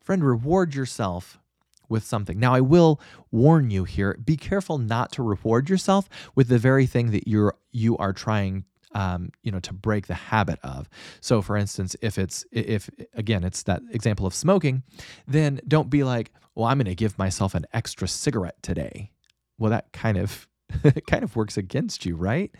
Friend, 0.00 0.22
reward 0.22 0.76
yourself 0.76 1.40
with 1.88 2.04
something. 2.04 2.38
Now, 2.38 2.54
I 2.54 2.60
will 2.60 3.00
warn 3.32 3.68
you 3.72 3.82
here 3.82 4.16
be 4.24 4.36
careful 4.36 4.78
not 4.78 5.10
to 5.12 5.24
reward 5.24 5.68
yourself 5.68 6.08
with 6.36 6.46
the 6.46 6.58
very 6.58 6.86
thing 6.86 7.10
that 7.10 7.26
you're 7.26 7.56
you 7.72 7.96
are 7.96 8.12
trying 8.12 8.64
um, 8.94 9.30
you 9.42 9.50
know 9.50 9.60
to 9.60 9.72
break 9.72 10.06
the 10.06 10.14
habit 10.14 10.58
of. 10.62 10.88
So 11.20 11.42
for 11.42 11.56
instance 11.56 11.96
if 12.02 12.18
it's 12.18 12.44
if 12.52 12.90
again 13.14 13.44
it's 13.44 13.62
that 13.64 13.82
example 13.90 14.26
of 14.26 14.34
smoking 14.34 14.82
then 15.26 15.60
don't 15.66 15.90
be 15.90 16.04
like 16.04 16.32
well 16.54 16.66
i'm 16.66 16.78
going 16.78 16.86
to 16.86 16.94
give 16.94 17.18
myself 17.18 17.54
an 17.54 17.66
extra 17.72 18.08
cigarette 18.08 18.62
today. 18.62 19.10
Well 19.58 19.70
that 19.70 19.92
kind 19.92 20.18
of 20.18 20.48
kind 21.06 21.24
of 21.24 21.36
works 21.36 21.56
against 21.56 22.04
you 22.06 22.16
right? 22.16 22.50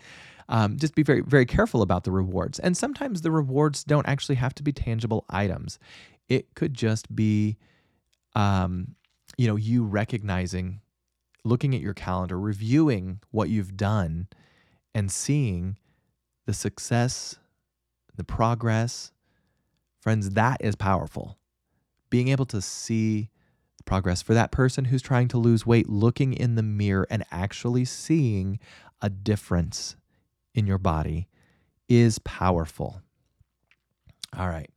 Um, 0.49 0.77
just 0.77 0.95
be 0.95 1.03
very 1.03 1.21
very 1.21 1.45
careful 1.45 1.81
about 1.81 2.03
the 2.03 2.11
rewards. 2.11 2.59
And 2.59 2.75
sometimes 2.75 3.21
the 3.21 3.31
rewards 3.31 3.83
don't 3.83 4.07
actually 4.07 4.35
have 4.35 4.53
to 4.55 4.63
be 4.63 4.71
tangible 4.71 5.25
items. 5.29 5.79
It 6.29 6.53
could 6.55 6.73
just 6.73 7.13
be 7.15 7.57
um, 8.35 8.95
you 9.37 9.47
know 9.47 9.55
you 9.55 9.83
recognizing 9.83 10.81
looking 11.43 11.75
at 11.75 11.81
your 11.81 11.93
calendar 11.93 12.39
reviewing 12.39 13.19
what 13.31 13.49
you've 13.49 13.75
done 13.75 14.27
and 14.95 15.11
seeing 15.11 15.77
the 16.45 16.53
success 16.53 17.37
the 18.15 18.23
progress 18.23 19.11
friends 20.01 20.31
that 20.31 20.57
is 20.61 20.75
powerful 20.75 21.37
being 22.09 22.27
able 22.27 22.45
to 22.45 22.61
see 22.61 23.29
progress 23.85 24.21
for 24.21 24.33
that 24.33 24.51
person 24.51 24.85
who's 24.85 25.01
trying 25.01 25.27
to 25.27 25.37
lose 25.37 25.65
weight 25.65 25.89
looking 25.89 26.33
in 26.33 26.55
the 26.55 26.63
mirror 26.63 27.07
and 27.09 27.23
actually 27.31 27.85
seeing 27.85 28.59
a 29.01 29.09
difference 29.09 29.95
in 30.53 30.67
your 30.67 30.77
body 30.77 31.27
is 31.89 32.19
powerful. 32.19 33.01
All 34.37 34.47
right. 34.47 34.69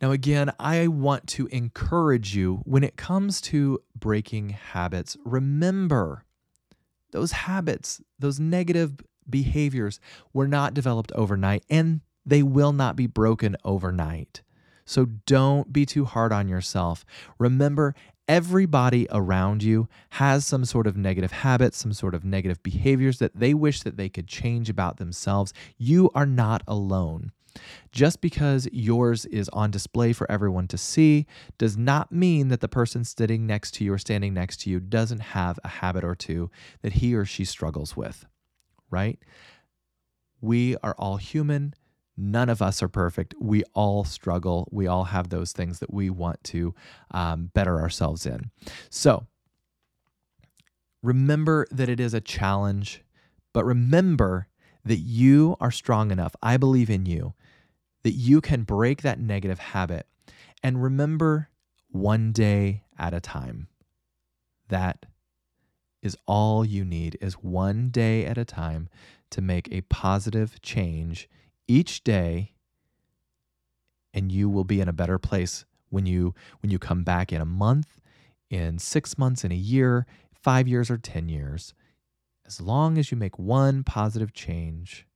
Now, 0.00 0.10
again, 0.12 0.52
I 0.58 0.88
want 0.88 1.26
to 1.28 1.46
encourage 1.46 2.36
you 2.36 2.60
when 2.64 2.84
it 2.84 2.96
comes 2.96 3.40
to 3.42 3.80
breaking 3.98 4.50
habits, 4.50 5.16
remember 5.24 6.24
those 7.12 7.32
habits, 7.32 8.00
those 8.18 8.38
negative 8.38 8.96
behaviors 9.30 10.00
were 10.32 10.48
not 10.48 10.74
developed 10.74 11.12
overnight 11.12 11.64
and 11.68 12.00
they 12.24 12.42
will 12.42 12.72
not 12.72 12.96
be 12.96 13.06
broken 13.06 13.56
overnight. 13.64 14.42
So 14.84 15.06
don't 15.26 15.72
be 15.72 15.84
too 15.84 16.04
hard 16.04 16.32
on 16.32 16.48
yourself. 16.48 17.04
Remember, 17.38 17.94
everybody 18.28 19.06
around 19.10 19.62
you 19.62 19.88
has 20.10 20.46
some 20.46 20.64
sort 20.64 20.86
of 20.86 20.96
negative 20.96 21.32
habits, 21.32 21.78
some 21.78 21.92
sort 21.92 22.14
of 22.14 22.24
negative 22.24 22.62
behaviors 22.62 23.18
that 23.18 23.36
they 23.36 23.54
wish 23.54 23.82
that 23.82 23.96
they 23.96 24.08
could 24.08 24.26
change 24.26 24.68
about 24.68 24.96
themselves. 24.96 25.52
You 25.76 26.10
are 26.14 26.26
not 26.26 26.62
alone. 26.66 27.32
Just 27.90 28.20
because 28.20 28.68
yours 28.70 29.24
is 29.26 29.48
on 29.50 29.70
display 29.70 30.12
for 30.12 30.30
everyone 30.30 30.68
to 30.68 30.78
see 30.78 31.26
does 31.58 31.76
not 31.76 32.12
mean 32.12 32.48
that 32.48 32.60
the 32.60 32.68
person 32.68 33.04
sitting 33.04 33.46
next 33.46 33.72
to 33.74 33.84
you 33.84 33.92
or 33.94 33.98
standing 33.98 34.34
next 34.34 34.60
to 34.60 34.70
you 34.70 34.78
doesn't 34.78 35.20
have 35.20 35.58
a 35.64 35.68
habit 35.68 36.04
or 36.04 36.14
two 36.14 36.50
that 36.82 36.94
he 36.94 37.14
or 37.14 37.24
she 37.24 37.44
struggles 37.44 37.96
with, 37.96 38.26
right? 38.90 39.18
We 40.40 40.76
are 40.82 40.94
all 40.98 41.16
human. 41.16 41.74
None 42.16 42.48
of 42.48 42.62
us 42.62 42.82
are 42.82 42.88
perfect. 42.88 43.34
We 43.40 43.62
all 43.74 44.04
struggle. 44.04 44.68
We 44.70 44.86
all 44.86 45.04
have 45.04 45.28
those 45.28 45.52
things 45.52 45.80
that 45.80 45.92
we 45.92 46.08
want 46.08 46.42
to 46.44 46.74
um, 47.10 47.50
better 47.52 47.80
ourselves 47.80 48.26
in. 48.26 48.50
So 48.90 49.26
remember 51.02 51.66
that 51.70 51.88
it 51.88 52.00
is 52.00 52.14
a 52.14 52.20
challenge, 52.20 53.02
but 53.52 53.64
remember 53.64 54.48
that 54.84 54.98
you 54.98 55.56
are 55.60 55.70
strong 55.70 56.10
enough. 56.10 56.34
I 56.42 56.56
believe 56.56 56.88
in 56.88 57.06
you, 57.06 57.34
that 58.02 58.12
you 58.12 58.40
can 58.40 58.62
break 58.62 59.02
that 59.02 59.20
negative 59.20 59.58
habit. 59.58 60.06
And 60.62 60.82
remember 60.82 61.50
one 61.90 62.32
day 62.32 62.82
at 62.98 63.14
a 63.14 63.20
time. 63.20 63.68
That 64.68 65.06
is 66.06 66.16
all 66.26 66.64
you 66.64 66.84
need 66.84 67.18
is 67.20 67.34
one 67.34 67.90
day 67.90 68.24
at 68.24 68.38
a 68.38 68.44
time 68.44 68.88
to 69.28 69.42
make 69.42 69.68
a 69.70 69.82
positive 69.82 70.62
change 70.62 71.28
each 71.68 72.02
day 72.02 72.52
and 74.14 74.32
you 74.32 74.48
will 74.48 74.64
be 74.64 74.80
in 74.80 74.88
a 74.88 74.92
better 74.94 75.18
place 75.18 75.66
when 75.90 76.06
you 76.06 76.34
when 76.60 76.70
you 76.70 76.78
come 76.78 77.02
back 77.02 77.32
in 77.32 77.40
a 77.40 77.44
month 77.44 78.00
in 78.48 78.78
6 78.78 79.18
months 79.18 79.44
in 79.44 79.52
a 79.52 79.56
year 79.56 80.06
5 80.32 80.68
years 80.68 80.90
or 80.90 80.96
10 80.96 81.28
years. 81.28 81.74
As 82.46 82.60
long 82.60 82.96
as 82.96 83.10
you 83.10 83.16
make 83.16 83.38
one 83.38 83.82
positive 83.82 84.32
change 84.32 85.06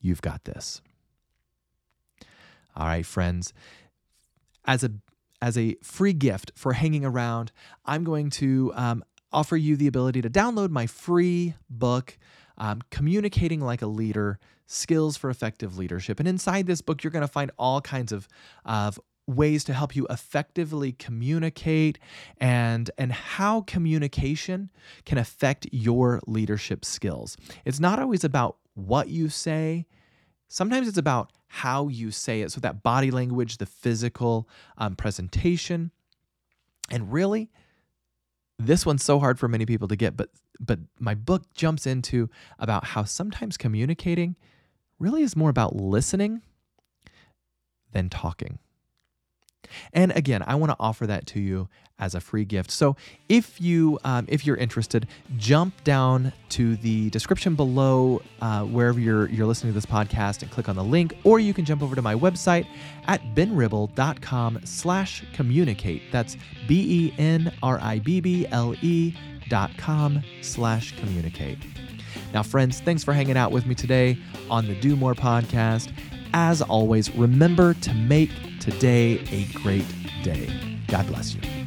you've 0.00 0.22
got 0.22 0.44
this. 0.44 0.80
All 2.76 2.86
right 2.86 3.04
friends. 3.04 3.52
As 4.64 4.84
a 4.84 4.92
as 5.42 5.58
a 5.58 5.76
free 5.82 6.12
gift 6.12 6.52
for 6.54 6.72
hanging 6.72 7.04
around 7.04 7.52
i'm 7.84 8.04
going 8.04 8.30
to 8.30 8.72
um, 8.74 9.04
offer 9.32 9.56
you 9.56 9.76
the 9.76 9.86
ability 9.86 10.22
to 10.22 10.30
download 10.30 10.70
my 10.70 10.86
free 10.86 11.54
book 11.68 12.18
um, 12.58 12.80
communicating 12.90 13.60
like 13.60 13.82
a 13.82 13.86
leader 13.86 14.38
skills 14.66 15.16
for 15.16 15.30
effective 15.30 15.76
leadership. 15.76 16.18
And 16.18 16.28
inside 16.28 16.66
this 16.66 16.80
book, 16.80 17.04
you're 17.04 17.10
going 17.10 17.22
to 17.22 17.28
find 17.28 17.50
all 17.58 17.80
kinds 17.80 18.12
of, 18.12 18.28
of 18.64 18.98
ways 19.26 19.64
to 19.64 19.72
help 19.72 19.96
you 19.96 20.06
effectively 20.08 20.92
communicate 20.92 21.98
and 22.38 22.90
and 22.96 23.12
how 23.12 23.62
communication 23.62 24.70
can 25.04 25.18
affect 25.18 25.66
your 25.72 26.20
leadership 26.26 26.84
skills. 26.84 27.36
It's 27.64 27.80
not 27.80 27.98
always 27.98 28.24
about 28.24 28.56
what 28.74 29.08
you 29.08 29.28
say. 29.28 29.86
Sometimes 30.48 30.86
it's 30.86 30.98
about 30.98 31.32
how 31.48 31.88
you 31.88 32.10
say 32.10 32.42
it. 32.42 32.52
So 32.52 32.60
that 32.60 32.82
body 32.82 33.10
language, 33.10 33.58
the 33.58 33.66
physical 33.66 34.48
um, 34.78 34.94
presentation, 34.94 35.90
and 36.90 37.12
really, 37.12 37.50
this 38.58 38.86
one's 38.86 39.04
so 39.04 39.18
hard 39.18 39.38
for 39.38 39.48
many 39.48 39.66
people 39.66 39.88
to 39.88 39.96
get. 39.96 40.16
But 40.16 40.30
but 40.58 40.78
my 40.98 41.14
book 41.14 41.42
jumps 41.54 41.86
into 41.86 42.30
about 42.58 42.84
how 42.84 43.04
sometimes 43.04 43.56
communicating 43.56 44.36
really 44.98 45.22
is 45.22 45.36
more 45.36 45.50
about 45.50 45.76
listening 45.76 46.42
than 47.92 48.08
talking. 48.08 48.58
And 49.92 50.12
again, 50.12 50.42
I 50.46 50.54
want 50.54 50.70
to 50.70 50.76
offer 50.78 51.06
that 51.06 51.26
to 51.28 51.40
you 51.40 51.68
as 51.98 52.14
a 52.14 52.20
free 52.20 52.44
gift. 52.44 52.70
So 52.70 52.94
if 53.28 53.60
you 53.60 53.98
um, 54.04 54.26
if 54.28 54.46
you're 54.46 54.56
interested, 54.56 55.06
jump 55.38 55.82
down 55.84 56.32
to 56.50 56.76
the 56.76 57.08
description 57.10 57.54
below 57.54 58.20
uh, 58.40 58.64
wherever 58.64 59.00
you're 59.00 59.28
you're 59.30 59.46
listening 59.46 59.72
to 59.72 59.74
this 59.74 59.86
podcast 59.86 60.42
and 60.42 60.50
click 60.50 60.68
on 60.68 60.76
the 60.76 60.84
link, 60.84 61.16
or 61.24 61.38
you 61.38 61.54
can 61.54 61.64
jump 61.64 61.82
over 61.82 61.94
to 61.94 62.02
my 62.02 62.14
website 62.14 62.66
at 63.06 63.22
benribble.com 63.34 64.60
slash 64.64 65.24
communicate. 65.32 66.02
That's 66.12 66.36
B 66.68 67.12
E 67.12 67.14
N 67.18 67.52
R 67.62 67.78
I 67.80 67.98
B 68.00 68.20
B 68.20 68.46
L 68.50 68.74
E 68.82 69.14
dot 69.48 69.70
com 69.78 70.22
slash 70.42 70.98
communicate. 70.98 71.58
Now, 72.34 72.42
friends, 72.42 72.80
thanks 72.80 73.04
for 73.04 73.14
hanging 73.14 73.36
out 73.36 73.52
with 73.52 73.64
me 73.64 73.74
today 73.74 74.18
on 74.50 74.66
the 74.66 74.74
Do 74.74 74.96
More 74.96 75.14
podcast. 75.14 75.92
As 76.32 76.62
always, 76.62 77.10
remember 77.14 77.74
to 77.74 77.94
make 77.94 78.30
today 78.60 79.20
a 79.30 79.44
great 79.62 79.86
day. 80.22 80.50
God 80.88 81.06
bless 81.06 81.34
you. 81.34 81.65